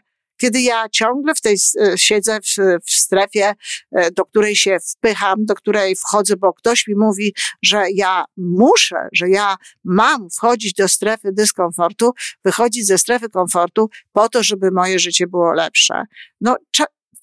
Kiedy 0.41 0.61
ja 0.61 0.89
ciągle 0.89 1.35
w 1.35 1.41
tej 1.41 1.57
e, 1.81 1.97
siedzę 1.97 2.39
w, 2.39 2.79
w 2.85 2.91
strefie, 2.91 3.53
e, 3.91 4.11
do 4.11 4.25
której 4.25 4.55
się 4.55 4.77
wpycham, 4.91 5.45
do 5.45 5.55
której 5.55 5.95
wchodzę, 5.95 6.37
bo 6.37 6.53
ktoś 6.53 6.87
mi 6.87 6.95
mówi, 6.95 7.33
że 7.61 7.83
ja 7.93 8.25
muszę, 8.37 9.07
że 9.13 9.29
ja 9.29 9.55
mam 9.83 10.29
wchodzić 10.29 10.73
do 10.73 10.87
strefy 10.87 11.31
dyskomfortu, 11.31 12.11
wychodzić 12.45 12.87
ze 12.87 12.97
strefy 12.97 13.29
komfortu 13.29 13.89
po 14.11 14.29
to, 14.29 14.43
żeby 14.43 14.71
moje 14.71 14.99
życie 14.99 15.27
było 15.27 15.53
lepsze. 15.53 16.03
No, 16.41 16.57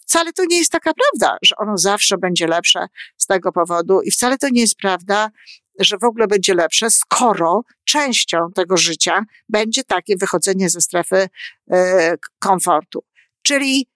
wcale 0.07 0.33
to 0.33 0.45
nie 0.45 0.59
jest 0.59 0.73
taka 0.73 0.93
prawda, 0.95 1.39
że 1.43 1.57
ono 1.57 1.79
zawsze 1.79 2.19
będzie 2.19 2.47
lepsze 2.47 2.87
z 3.17 3.27
tego 3.27 3.53
powodu 3.53 4.01
i 4.01 4.11
wcale 4.11 4.39
to 4.39 4.49
nie 4.49 4.61
jest 4.61 4.77
prawda, 4.77 5.31
że 5.79 5.99
w 5.99 6.05
ogóle 6.05 6.27
będzie 6.27 6.55
lepsze, 6.55 6.91
skoro 6.91 7.63
częścią 7.85 8.53
tego 8.55 8.77
życia 8.77 9.25
będzie 9.49 9.85
takie 9.85 10.17
wychodzenie 10.17 10.71
ze 10.71 10.81
strefy 10.81 11.29
e, 11.71 12.17
komfortu. 12.39 13.05
Czyli 13.43 13.87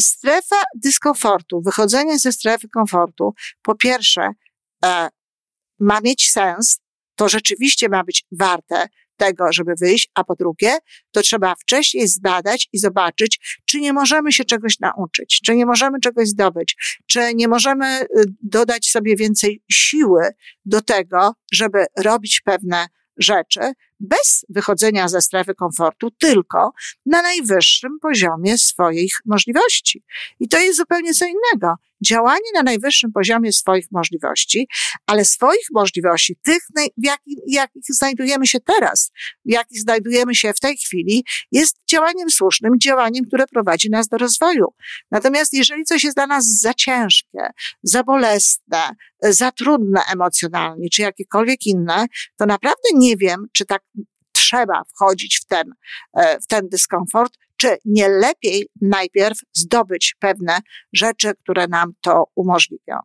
strefa 0.00 0.62
dyskomfortu, 0.74 1.60
wychodzenie 1.60 2.18
ze 2.18 2.32
strefy 2.32 2.68
komfortu, 2.68 3.34
po 3.62 3.74
pierwsze, 3.74 4.30
e, 4.84 5.08
ma 5.80 6.00
mieć 6.00 6.30
sens, 6.30 6.80
to 7.14 7.28
rzeczywiście 7.28 7.88
ma 7.88 8.04
być 8.04 8.24
warte 8.32 8.86
tego, 9.16 9.52
żeby 9.52 9.72
wyjść, 9.80 10.10
a 10.14 10.24
po 10.24 10.34
drugie, 10.34 10.78
to 11.10 11.22
trzeba 11.22 11.54
wcześniej 11.54 12.08
zbadać 12.08 12.68
i 12.72 12.78
zobaczyć, 12.78 13.60
czy 13.64 13.80
nie 13.80 13.92
możemy 13.92 14.32
się 14.32 14.44
czegoś 14.44 14.78
nauczyć, 14.80 15.40
czy 15.44 15.56
nie 15.56 15.66
możemy 15.66 16.00
czegoś 16.00 16.28
zdobyć, 16.28 16.76
czy 17.06 17.34
nie 17.34 17.48
możemy 17.48 18.02
y, 18.02 18.06
dodać 18.42 18.90
sobie 18.90 19.16
więcej 19.16 19.62
siły 19.70 20.22
do 20.64 20.80
tego, 20.80 21.32
żeby 21.52 21.86
robić 21.96 22.40
pewne 22.44 22.86
rzeczy 23.16 23.60
bez 24.00 24.46
wychodzenia 24.48 25.08
ze 25.08 25.20
strefy 25.20 25.54
komfortu, 25.54 26.10
tylko 26.10 26.72
na 27.06 27.22
najwyższym 27.22 27.98
poziomie 28.02 28.58
swoich 28.58 29.12
możliwości. 29.26 30.04
I 30.40 30.48
to 30.48 30.58
jest 30.58 30.76
zupełnie 30.76 31.14
co 31.14 31.24
innego. 31.24 31.74
Działanie 32.04 32.50
na 32.54 32.62
najwyższym 32.62 33.12
poziomie 33.12 33.52
swoich 33.52 33.86
możliwości, 33.90 34.68
ale 35.06 35.24
swoich 35.24 35.66
możliwości, 35.74 36.36
tych, 36.44 36.58
w 36.96 37.04
jakich, 37.04 37.38
jakich 37.46 37.82
znajdujemy 37.88 38.46
się 38.46 38.60
teraz, 38.60 39.10
w 39.44 39.52
jakich 39.52 39.80
znajdujemy 39.80 40.34
się 40.34 40.52
w 40.52 40.60
tej 40.60 40.76
chwili, 40.76 41.24
jest 41.52 41.76
działaniem 41.90 42.30
słusznym, 42.30 42.72
działaniem, 42.82 43.24
które 43.24 43.46
prowadzi 43.46 43.90
nas 43.90 44.08
do 44.08 44.18
rozwoju. 44.18 44.66
Natomiast 45.10 45.52
jeżeli 45.52 45.84
coś 45.84 46.04
jest 46.04 46.16
dla 46.16 46.26
nas 46.26 46.60
za 46.60 46.74
ciężkie, 46.74 47.50
za 47.82 48.02
bolesne, 48.04 48.82
za 49.22 49.52
trudne 49.52 50.00
emocjonalnie, 50.12 50.88
czy 50.88 51.02
jakiekolwiek 51.02 51.66
inne, 51.66 52.06
to 52.36 52.46
naprawdę 52.46 52.88
nie 52.94 53.16
wiem, 53.16 53.46
czy 53.52 53.64
tak 53.64 53.82
trzeba 54.32 54.82
wchodzić 54.94 55.40
w 55.44 55.46
ten, 55.46 55.72
e, 56.16 56.40
w 56.40 56.46
ten 56.46 56.68
dyskomfort, 56.68 57.32
czy 57.56 57.76
nie 57.84 58.08
lepiej 58.08 58.68
najpierw 58.80 59.38
zdobyć 59.52 60.14
pewne 60.18 60.58
rzeczy, 60.92 61.32
które 61.42 61.68
nam 61.68 61.92
to 62.00 62.24
umożliwią. 62.34 62.98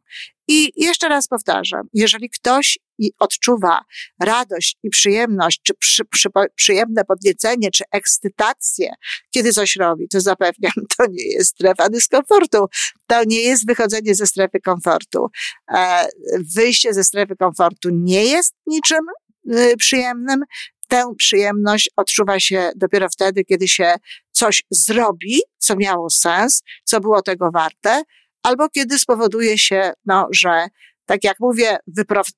I 0.48 0.72
jeszcze 0.76 1.10
raz 1.10 1.28
powtarzam, 1.28 1.88
jeżeli 1.94 2.30
ktoś 2.30 2.80
odczuwa 3.20 3.82
radość 4.20 4.78
i 4.84 4.90
przyjemność, 4.90 5.62
czy 5.64 5.74
przy, 5.74 6.06
przy, 6.06 6.30
przyjemne 6.56 7.04
podniecenie, 7.06 7.72
czy 7.72 7.84
ekscytację, 7.92 8.94
kiedy 9.30 9.54
coś 9.54 9.76
robi, 9.76 10.08
to 10.08 10.22
zapewniam, 10.22 10.74
to 10.98 11.06
nie 11.10 11.24
jest 11.24 11.50
strefa 11.50 11.90
dyskomfortu. 11.90 12.66
To 13.08 13.24
nie 13.24 13.42
jest 13.42 13.68
wychodzenie 13.68 14.16
ze 14.16 14.28
strefy 14.28 14.60
komfortu. 14.60 15.28
E, 15.74 16.08
wyjście 16.56 16.94
ze 16.94 17.04
strefy 17.04 17.36
komfortu 17.36 17.90
nie 17.92 18.26
jest 18.26 18.56
niczym 18.68 19.06
y, 19.54 19.78
przyjemnym 19.78 20.44
tę 20.92 21.14
przyjemność 21.18 21.90
odczuwa 21.96 22.40
się 22.40 22.72
dopiero 22.76 23.10
wtedy, 23.10 23.44
kiedy 23.44 23.68
się 23.68 23.96
coś 24.42 24.64
zrobi, 24.72 25.42
co 25.58 25.76
miało 25.76 26.10
sens, 26.10 26.64
co 26.84 27.00
było 27.00 27.22
tego 27.22 27.52
warte, 27.52 28.04
albo 28.44 28.70
kiedy 28.70 29.00
spowoduje 29.00 29.58
się, 29.58 29.94
no, 30.06 30.28
że 30.32 30.68
tak 31.06 31.24
jak 31.24 31.40
mówię, 31.40 31.78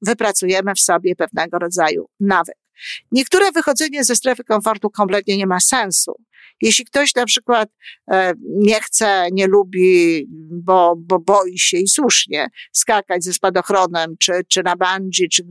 wypracujemy 0.02 0.76
w 0.76 0.80
sobie 0.80 1.16
pewnego 1.16 1.60
rodzaju 1.60 2.06
nawyk. 2.20 2.56
Niektóre 3.12 3.52
wychodzenie 3.52 4.04
ze 4.04 4.16
strefy 4.16 4.44
komfortu 4.44 4.90
kompletnie 4.90 5.38
nie 5.38 5.48
ma 5.48 5.60
sensu. 5.60 6.14
Jeśli 6.62 6.86
ktoś 6.86 7.16
na 7.16 7.26
przykład 7.26 7.70
e, 8.12 8.34
nie 8.46 8.82
chce, 8.82 9.28
nie 9.32 9.48
lubi, 9.48 10.26
bo, 10.52 10.96
bo 10.98 11.20
boi 11.20 11.60
się 11.60 11.78
i 11.78 11.88
słusznie 11.88 12.48
skakać 12.72 13.24
ze 13.24 13.34
spadochronem, 13.34 14.16
czy, 14.20 14.32
czy 14.48 14.64
na 14.64 14.76
bungee, 14.76 15.30
czy, 15.30 15.44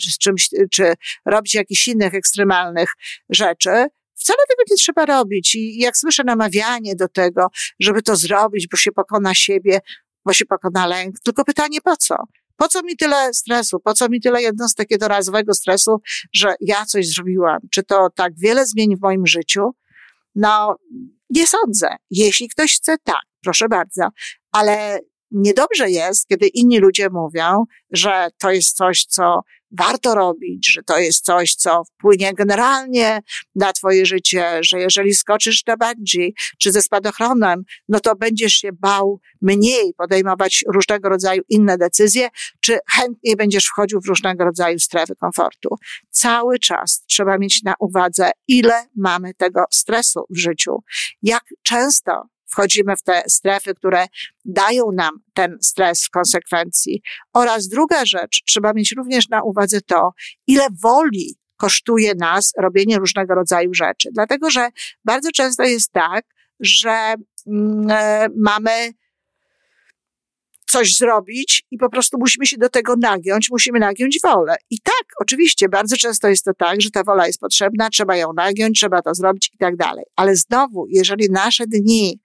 czy, 0.00 0.18
czymś, 0.18 0.50
czy 0.70 0.92
robić 1.26 1.54
jakichś 1.54 1.88
innych 1.88 2.14
ekstremalnych 2.14 2.90
rzeczy, 3.30 3.86
Wcale 4.18 4.38
tego 4.48 4.62
nie 4.70 4.76
trzeba 4.76 5.06
robić. 5.06 5.54
I 5.54 5.78
jak 5.78 5.96
słyszę 5.96 6.24
namawianie 6.24 6.96
do 6.96 7.08
tego, 7.08 7.46
żeby 7.80 8.02
to 8.02 8.16
zrobić, 8.16 8.68
bo 8.70 8.76
się 8.76 8.92
pokona 8.92 9.34
siebie, 9.34 9.80
bo 10.24 10.32
się 10.32 10.44
pokona 10.44 10.86
lęk, 10.86 11.20
tylko 11.24 11.44
pytanie 11.44 11.80
po 11.80 11.96
co? 11.96 12.16
Po 12.56 12.68
co 12.68 12.82
mi 12.82 12.96
tyle 12.96 13.34
stresu? 13.34 13.80
Po 13.80 13.94
co 13.94 14.08
mi 14.08 14.20
tyle 14.20 14.42
jednostek 14.42 14.90
jednorazowego 14.90 15.54
stresu, 15.54 16.00
że 16.32 16.54
ja 16.60 16.86
coś 16.86 17.08
zrobiłam? 17.08 17.58
Czy 17.70 17.82
to 17.82 18.08
tak 18.14 18.32
wiele 18.38 18.66
zmieni 18.66 18.96
w 18.96 19.02
moim 19.02 19.26
życiu? 19.26 19.70
No, 20.34 20.76
nie 21.30 21.46
sądzę. 21.46 21.96
Jeśli 22.10 22.48
ktoś 22.48 22.76
chce, 22.76 22.96
tak, 23.04 23.22
proszę 23.42 23.68
bardzo, 23.68 24.08
ale 24.52 25.00
niedobrze 25.30 25.90
jest, 25.90 26.26
kiedy 26.26 26.46
inni 26.46 26.78
ludzie 26.78 27.08
mówią, 27.10 27.64
że 27.90 28.28
to 28.38 28.50
jest 28.50 28.76
coś, 28.76 29.04
co 29.04 29.40
warto 29.70 30.14
robić, 30.14 30.72
że 30.72 30.82
to 30.82 30.98
jest 30.98 31.24
coś, 31.24 31.54
co 31.54 31.82
wpłynie 31.84 32.34
generalnie 32.34 33.20
na 33.54 33.72
twoje 33.72 34.06
życie, 34.06 34.60
że 34.60 34.80
jeżeli 34.80 35.14
skoczysz 35.14 35.66
na 35.66 35.76
bungee 35.76 36.34
czy 36.58 36.72
ze 36.72 36.82
spadochronem, 36.82 37.62
no 37.88 38.00
to 38.00 38.16
będziesz 38.16 38.52
się 38.52 38.72
bał 38.72 39.20
mniej 39.42 39.94
podejmować 39.94 40.64
różnego 40.68 41.08
rodzaju 41.08 41.42
inne 41.48 41.78
decyzje, 41.78 42.28
czy 42.60 42.78
chętniej 42.92 43.36
będziesz 43.36 43.64
wchodził 43.64 44.00
w 44.00 44.06
różnego 44.06 44.44
rodzaju 44.44 44.78
strefy 44.78 45.14
komfortu. 45.16 45.76
Cały 46.10 46.58
czas 46.58 47.04
trzeba 47.06 47.38
mieć 47.38 47.62
na 47.62 47.74
uwadze, 47.80 48.30
ile 48.48 48.86
mamy 48.96 49.34
tego 49.34 49.64
stresu 49.70 50.24
w 50.30 50.38
życiu, 50.38 50.82
jak 51.22 51.44
często 51.62 52.28
wchodzimy 52.48 52.96
w 52.96 53.02
te 53.02 53.22
strefy, 53.28 53.74
które 53.74 54.06
dają 54.44 54.92
nam 54.96 55.10
ten 55.34 55.58
stres 55.62 56.04
w 56.04 56.10
konsekwencji. 56.10 57.02
Oraz 57.32 57.68
druga 57.68 58.06
rzecz, 58.06 58.42
trzeba 58.46 58.72
mieć 58.72 58.94
również 58.96 59.28
na 59.28 59.42
uwadze 59.42 59.80
to, 59.80 60.10
ile 60.46 60.66
woli 60.82 61.38
kosztuje 61.56 62.14
nas 62.14 62.52
robienie 62.58 62.98
różnego 62.98 63.34
rodzaju 63.34 63.74
rzeczy. 63.74 64.08
Dlatego, 64.12 64.50
że 64.50 64.68
bardzo 65.04 65.30
często 65.32 65.62
jest 65.62 65.92
tak, 65.92 66.24
że 66.60 67.14
mm, 67.46 67.90
e, 67.90 68.28
mamy 68.36 68.92
coś 70.66 70.96
zrobić 70.96 71.64
i 71.70 71.78
po 71.78 71.90
prostu 71.90 72.18
musimy 72.18 72.46
się 72.46 72.56
do 72.56 72.68
tego 72.68 72.94
nagiąć, 72.96 73.50
musimy 73.50 73.78
nagiąć 73.78 74.18
wolę. 74.24 74.56
I 74.70 74.80
tak, 74.80 75.04
oczywiście, 75.20 75.68
bardzo 75.68 75.96
często 75.96 76.28
jest 76.28 76.44
to 76.44 76.54
tak, 76.54 76.80
że 76.80 76.90
ta 76.90 77.04
wola 77.04 77.26
jest 77.26 77.40
potrzebna, 77.40 77.90
trzeba 77.90 78.16
ją 78.16 78.32
nagiąć, 78.32 78.78
trzeba 78.78 79.02
to 79.02 79.14
zrobić 79.14 79.50
i 79.54 79.58
tak 79.58 79.76
dalej. 79.76 80.04
Ale 80.16 80.36
znowu, 80.36 80.86
jeżeli 80.88 81.30
nasze 81.30 81.66
dni 81.66 82.20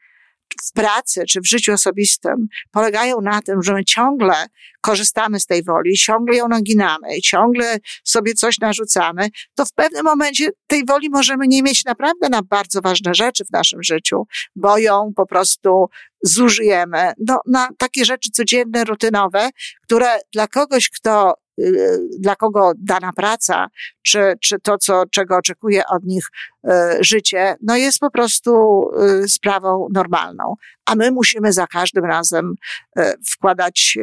w 0.70 0.72
pracy 0.72 1.24
czy 1.30 1.42
w 1.42 1.48
życiu 1.48 1.74
osobistym 1.74 2.48
polegają 2.72 3.22
na 3.22 3.42
tym, 3.42 3.64
że 3.64 3.74
my 3.74 3.86
ciągle 3.86 4.46
korzystamy 4.82 5.40
z 5.40 5.46
tej 5.46 5.64
woli, 5.64 5.98
ciągle 5.98 6.36
ją 6.36 6.48
naginamy, 6.48 7.22
ciągle 7.24 7.78
sobie 8.04 8.34
coś 8.34 8.60
narzucamy, 8.60 9.30
to 9.56 9.66
w 9.66 9.74
pewnym 9.74 10.04
momencie 10.04 10.50
tej 10.68 10.86
woli 10.86 11.10
możemy 11.10 11.48
nie 11.48 11.64
mieć 11.64 11.86
naprawdę 11.86 12.30
na 12.30 12.42
bardzo 12.42 12.82
ważne 12.82 13.14
rzeczy 13.16 13.46
w 13.46 13.52
naszym 13.52 13.84
życiu, 13.84 14.24
bo 14.56 14.78
ją 14.78 15.12
po 15.16 15.26
prostu 15.26 15.90
zużyjemy 16.24 17.12
no, 17.28 17.40
na 17.48 17.70
takie 17.78 18.06
rzeczy 18.06 18.30
codzienne, 18.34 18.84
rutynowe, 18.84 19.50
które 19.84 20.20
dla 20.34 20.48
kogoś, 20.48 20.90
kto 20.90 21.34
Y, 21.60 22.00
dla 22.20 22.36
kogo 22.36 22.72
dana 22.78 23.14
praca, 23.14 23.68
czy, 24.02 24.34
czy 24.42 24.60
to, 24.60 24.78
co, 24.78 25.04
czego 25.12 25.38
oczekuje 25.38 25.84
od 25.88 26.04
nich 26.04 26.28
y, 26.66 26.70
życie, 27.02 27.56
no 27.62 27.76
jest 27.76 28.00
po 28.00 28.12
prostu 28.12 28.84
y, 29.24 29.30
sprawą 29.30 29.88
normalną. 29.94 30.56
A 30.86 30.96
my 30.96 31.12
musimy 31.12 31.54
za 31.54 31.68
każdym 31.68 32.06
razem 32.06 32.56
wkładać 33.32 33.98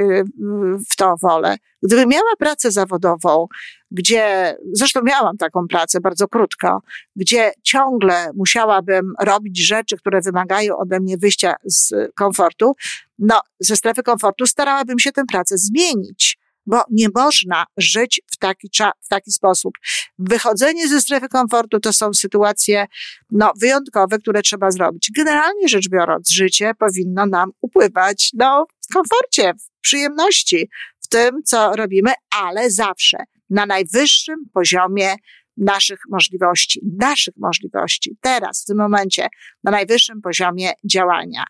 w 0.90 0.96
to 0.96 1.14
wolę. 1.22 1.56
Gdybym 1.82 2.08
miała 2.08 2.36
pracę 2.38 2.70
zawodową, 2.70 3.46
gdzie, 3.90 4.56
zresztą 4.72 5.00
miałam 5.02 5.36
taką 5.36 5.68
pracę 5.68 6.00
bardzo 6.00 6.28
krótko, 6.28 6.82
gdzie 7.16 7.52
ciągle 7.62 8.30
musiałabym 8.34 9.12
robić 9.20 9.66
rzeczy, 9.66 9.96
które 9.96 10.20
wymagają 10.20 10.76
ode 10.76 11.00
mnie 11.00 11.18
wyjścia 11.18 11.54
z 11.64 12.12
komfortu, 12.14 12.72
no, 13.18 13.40
ze 13.60 13.76
strefy 13.76 14.02
komfortu 14.02 14.46
starałabym 14.46 14.98
się 14.98 15.12
tę 15.12 15.22
pracę 15.24 15.58
zmienić 15.58 16.38
bo 16.66 16.82
nie 16.90 17.06
można 17.14 17.64
żyć 17.76 18.20
w 18.32 18.36
taki, 18.36 18.68
w 19.00 19.08
taki 19.08 19.30
sposób. 19.30 19.74
Wychodzenie 20.18 20.88
ze 20.88 21.00
strefy 21.00 21.28
komfortu 21.28 21.80
to 21.80 21.92
są 21.92 22.14
sytuacje 22.14 22.86
no, 23.30 23.52
wyjątkowe, 23.60 24.18
które 24.18 24.42
trzeba 24.42 24.70
zrobić. 24.70 25.10
Generalnie 25.16 25.68
rzecz 25.68 25.88
biorąc, 25.88 26.30
życie 26.30 26.72
powinno 26.78 27.26
nam 27.26 27.50
upływać 27.60 28.30
no, 28.34 28.66
w 28.90 28.94
komforcie, 28.94 29.52
w 29.54 29.80
przyjemności, 29.80 30.68
w 31.00 31.08
tym, 31.08 31.42
co 31.44 31.76
robimy, 31.76 32.12
ale 32.36 32.70
zawsze 32.70 33.18
na 33.50 33.66
najwyższym 33.66 34.36
poziomie 34.54 35.14
naszych 35.56 35.98
możliwości, 36.10 36.80
naszych 36.98 37.34
możliwości, 37.36 38.16
teraz, 38.20 38.62
w 38.62 38.66
tym 38.66 38.76
momencie, 38.76 39.28
na 39.64 39.70
najwyższym 39.70 40.20
poziomie 40.20 40.72
działania. 40.84 41.44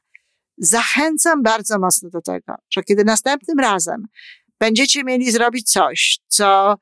Zachęcam 0.58 1.42
bardzo 1.42 1.78
mocno 1.78 2.10
do 2.10 2.20
tego, 2.20 2.54
że 2.70 2.82
kiedy 2.82 3.04
następnym 3.04 3.58
razem 3.58 4.06
będziecie 4.60 5.04
mieli 5.04 5.30
zrobić 5.30 5.70
coś, 5.70 6.18
co 6.28 6.76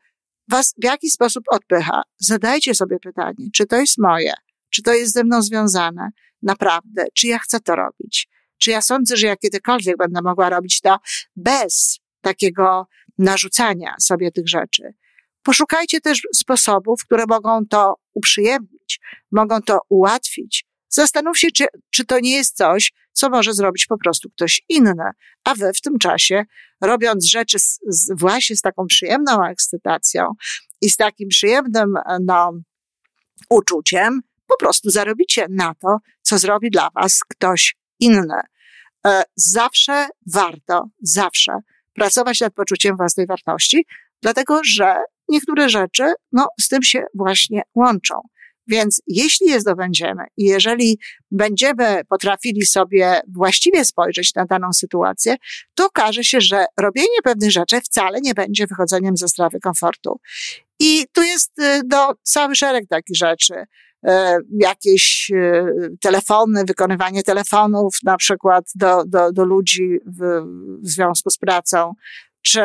was 0.50 0.74
w 0.82 0.84
jakiś 0.84 1.12
sposób 1.12 1.44
odpycha, 1.50 2.02
zadajcie 2.18 2.74
sobie 2.74 2.98
pytanie, 2.98 3.48
czy 3.52 3.66
to 3.66 3.76
jest 3.76 3.98
moje, 3.98 4.32
czy 4.70 4.82
to 4.82 4.92
jest 4.92 5.12
ze 5.12 5.24
mną 5.24 5.42
związane, 5.42 6.10
naprawdę, 6.42 7.06
czy 7.14 7.26
ja 7.26 7.38
chcę 7.38 7.60
to 7.60 7.76
robić, 7.76 8.28
czy 8.58 8.70
ja 8.70 8.82
sądzę, 8.82 9.16
że 9.16 9.26
ja 9.26 9.36
kiedykolwiek 9.36 9.96
będę 9.96 10.20
mogła 10.22 10.50
robić 10.50 10.80
to 10.80 10.98
bez 11.36 12.00
takiego 12.20 12.86
narzucania 13.18 13.94
sobie 14.00 14.32
tych 14.32 14.48
rzeczy. 14.48 14.94
Poszukajcie 15.42 16.00
też 16.00 16.22
sposobów, 16.34 17.04
które 17.04 17.24
mogą 17.28 17.66
to 17.66 17.94
uprzyjemnić, 18.14 19.00
mogą 19.32 19.62
to 19.62 19.80
ułatwić. 19.88 20.67
Zastanów 20.88 21.38
się, 21.38 21.48
czy, 21.50 21.64
czy 21.90 22.04
to 22.04 22.20
nie 22.20 22.36
jest 22.36 22.56
coś, 22.56 22.92
co 23.12 23.30
może 23.30 23.54
zrobić 23.54 23.86
po 23.86 23.98
prostu 23.98 24.30
ktoś 24.30 24.62
inny, 24.68 25.10
a 25.44 25.54
wy 25.54 25.72
w 25.72 25.80
tym 25.80 25.98
czasie, 25.98 26.44
robiąc 26.80 27.24
rzeczy 27.24 27.58
z, 27.58 27.80
z, 27.88 28.20
właśnie 28.20 28.56
z 28.56 28.60
taką 28.60 28.86
przyjemną 28.86 29.44
ekscytacją 29.44 30.32
i 30.80 30.90
z 30.90 30.96
takim 30.96 31.28
przyjemnym 31.28 31.94
no, 32.20 32.52
uczuciem, 33.50 34.20
po 34.46 34.56
prostu 34.56 34.90
zarobicie 34.90 35.46
na 35.50 35.74
to, 35.74 35.98
co 36.22 36.38
zrobi 36.38 36.70
dla 36.70 36.88
was 36.94 37.20
ktoś 37.28 37.76
inny. 38.00 38.40
E, 39.06 39.22
zawsze 39.36 40.08
warto, 40.32 40.88
zawsze 41.02 41.52
pracować 41.94 42.40
nad 42.40 42.54
poczuciem 42.54 42.96
własnej 42.96 43.26
wartości, 43.26 43.86
dlatego 44.22 44.60
że 44.64 44.96
niektóre 45.28 45.68
rzeczy, 45.68 46.12
no, 46.32 46.48
z 46.60 46.68
tym 46.68 46.82
się 46.82 47.04
właśnie 47.14 47.62
łączą. 47.74 48.14
Więc 48.68 49.02
jeśli 49.06 49.46
je 49.46 49.60
zdobędziemy 49.60 50.24
i 50.36 50.44
jeżeli 50.44 50.98
będziemy 51.30 52.04
potrafili 52.08 52.66
sobie 52.66 53.20
właściwie 53.34 53.84
spojrzeć 53.84 54.34
na 54.34 54.44
daną 54.44 54.72
sytuację, 54.72 55.36
to 55.74 55.86
okaże 55.86 56.24
się, 56.24 56.40
że 56.40 56.64
robienie 56.80 57.22
pewnych 57.24 57.50
rzeczy 57.50 57.80
wcale 57.80 58.20
nie 58.20 58.34
będzie 58.34 58.66
wychodzeniem 58.66 59.16
ze 59.16 59.28
strefy 59.28 59.60
komfortu. 59.60 60.20
I 60.80 61.06
tu 61.12 61.22
jest 61.22 61.58
y, 61.58 61.80
do, 61.84 62.14
cały 62.22 62.56
szereg 62.56 62.88
takich 62.88 63.16
rzeczy. 63.16 63.54
E, 64.06 64.38
jakieś 64.60 65.30
e, 65.34 65.66
telefony, 66.00 66.64
wykonywanie 66.64 67.22
telefonów 67.22 67.96
na 68.02 68.16
przykład 68.16 68.64
do, 68.74 69.04
do, 69.06 69.32
do 69.32 69.44
ludzi 69.44 69.98
w, 70.06 70.42
w 70.82 70.88
związku 70.88 71.30
z 71.30 71.38
pracą, 71.38 71.92
czy 72.42 72.60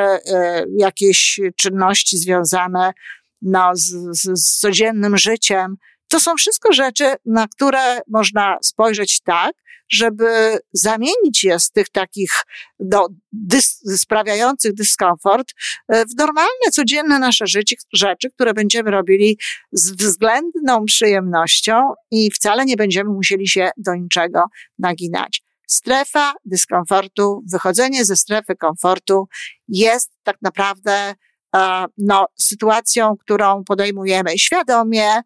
jakieś 0.77 1.39
czynności 1.55 2.17
związane 2.17 2.93
no, 3.41 3.71
z, 3.73 3.93
z 4.33 4.59
codziennym 4.59 5.17
życiem, 5.17 5.75
to 6.13 6.19
są 6.19 6.35
wszystko 6.35 6.73
rzeczy, 6.73 7.15
na 7.25 7.47
które 7.47 8.01
można 8.07 8.57
spojrzeć 8.61 9.21
tak, 9.21 9.53
żeby 9.91 10.57
zamienić 10.73 11.43
je 11.43 11.59
z 11.59 11.71
tych 11.71 11.89
takich 11.89 12.31
do, 12.79 13.07
dys, 13.31 13.81
sprawiających 13.97 14.73
dyskomfort 14.73 15.47
e, 15.87 16.05
w 16.05 16.15
normalne, 16.17 16.71
codzienne 16.71 17.19
nasze 17.19 17.47
życie, 17.47 17.75
rzeczy, 17.93 18.29
które 18.29 18.53
będziemy 18.53 18.91
robili 18.91 19.37
z 19.71 19.91
względną 19.91 20.85
przyjemnością 20.85 21.93
i 22.11 22.31
wcale 22.31 22.65
nie 22.65 22.77
będziemy 22.77 23.09
musieli 23.09 23.47
się 23.47 23.69
do 23.77 23.95
niczego 23.95 24.43
naginać. 24.79 25.43
Strefa 25.67 26.33
dyskomfortu, 26.45 27.43
wychodzenie 27.51 28.05
ze 28.05 28.15
strefy 28.15 28.55
komfortu 28.55 29.27
jest 29.67 30.11
tak 30.23 30.37
naprawdę 30.41 31.13
e, 31.55 31.85
no, 31.97 32.25
sytuacją, 32.39 33.15
którą 33.17 33.63
podejmujemy 33.63 34.37
świadomie, 34.37 35.21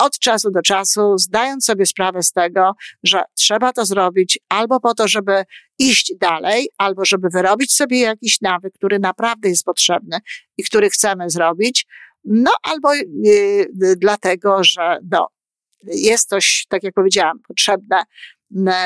od 0.00 0.18
czasu 0.18 0.50
do 0.50 0.62
czasu, 0.62 1.18
zdając 1.18 1.64
sobie 1.64 1.86
sprawę 1.86 2.22
z 2.22 2.32
tego, 2.32 2.72
że 3.02 3.22
trzeba 3.34 3.72
to 3.72 3.84
zrobić 3.84 4.38
albo 4.48 4.80
po 4.80 4.94
to, 4.94 5.08
żeby 5.08 5.44
iść 5.78 6.12
dalej, 6.20 6.68
albo 6.78 7.04
żeby 7.04 7.28
wyrobić 7.28 7.74
sobie 7.74 8.00
jakiś 8.00 8.40
nawyk, 8.40 8.74
który 8.74 8.98
naprawdę 8.98 9.48
jest 9.48 9.64
potrzebny 9.64 10.18
i 10.58 10.64
który 10.64 10.90
chcemy 10.90 11.30
zrobić, 11.30 11.86
no 12.24 12.50
albo 12.62 12.94
yy, 12.94 13.96
dlatego, 13.96 14.64
że 14.64 14.98
no, 15.10 15.28
jest 15.84 16.28
coś, 16.28 16.66
tak 16.68 16.82
jak 16.82 16.94
powiedziałam, 16.94 17.38
potrzebne 17.48 18.04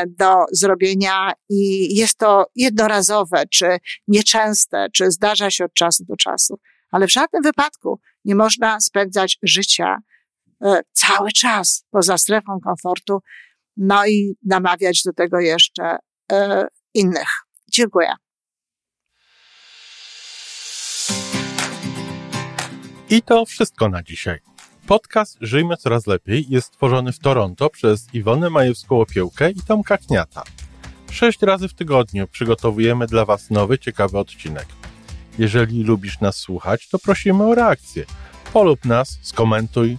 do 0.06 0.44
zrobienia 0.52 1.32
i 1.48 1.94
jest 1.96 2.18
to 2.18 2.46
jednorazowe, 2.54 3.42
czy 3.50 3.66
nieczęste, 4.08 4.86
czy 4.92 5.10
zdarza 5.10 5.50
się 5.50 5.64
od 5.64 5.72
czasu 5.72 6.04
do 6.04 6.16
czasu. 6.16 6.58
Ale 6.90 7.06
w 7.06 7.12
żadnym 7.12 7.42
wypadku 7.42 8.00
nie 8.24 8.34
można 8.34 8.80
spędzać 8.80 9.38
życia 9.42 9.98
cały 10.92 11.32
czas 11.32 11.84
poza 11.90 12.18
strefą 12.18 12.60
komfortu, 12.64 13.18
no 13.76 14.06
i 14.06 14.34
namawiać 14.42 15.02
do 15.04 15.12
tego 15.12 15.40
jeszcze 15.40 15.96
e, 16.32 16.66
innych. 16.94 17.28
Dziękuję. 17.72 18.14
I 23.10 23.22
to 23.22 23.44
wszystko 23.44 23.88
na 23.88 24.02
dzisiaj. 24.02 24.38
Podcast 24.86 25.38
Żyjmy 25.40 25.76
Coraz 25.76 26.06
Lepiej 26.06 26.46
jest 26.48 26.66
stworzony 26.66 27.12
w 27.12 27.18
Toronto 27.18 27.70
przez 27.70 28.14
Iwonę 28.14 28.48
Majewską-Opiełkę 28.50 29.50
i 29.50 29.62
Tomka 29.62 29.98
Kniata. 29.98 30.42
Sześć 31.10 31.42
razy 31.42 31.68
w 31.68 31.74
tygodniu 31.74 32.26
przygotowujemy 32.28 33.06
dla 33.06 33.24
Was 33.24 33.50
nowy, 33.50 33.78
ciekawy 33.78 34.18
odcinek. 34.18 34.66
Jeżeli 35.38 35.82
lubisz 35.82 36.20
nas 36.20 36.36
słuchać, 36.36 36.88
to 36.88 36.98
prosimy 36.98 37.44
o 37.44 37.54
reakcję. 37.54 38.04
Polub 38.52 38.84
nas, 38.84 39.18
skomentuj, 39.22 39.98